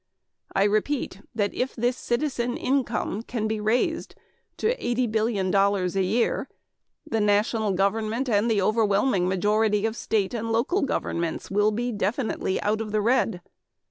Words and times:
I 0.55 0.63
repeat 0.63 1.21
that 1.35 1.53
if 1.53 1.75
this 1.75 1.95
citizen 1.95 2.57
income 2.57 3.21
can 3.21 3.47
be 3.47 3.59
raised 3.59 4.15
to 4.57 4.73
eighty 4.83 5.05
billion 5.05 5.51
dollars 5.51 5.95
a 5.95 6.01
year 6.01 6.49
the 7.05 7.21
national 7.21 7.73
government 7.73 8.27
and 8.27 8.49
the 8.49 8.63
overwhelming 8.63 9.29
majority 9.29 9.85
of 9.85 9.95
state 9.95 10.33
and 10.33 10.51
local 10.51 10.81
governments 10.81 11.51
will 11.51 11.69
be 11.69 11.91
definitely 11.91 12.59
'out 12.63 12.81
of 12.81 12.91
the 12.91 12.99
red.' 13.01 13.41